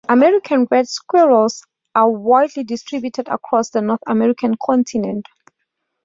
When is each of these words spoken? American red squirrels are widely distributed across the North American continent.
American 0.09 0.65
red 0.71 0.87
squirrels 0.89 1.61
are 1.93 2.09
widely 2.09 2.63
distributed 2.63 3.27
across 3.27 3.69
the 3.69 3.83
North 3.83 4.01
American 4.07 4.55
continent. 4.59 5.27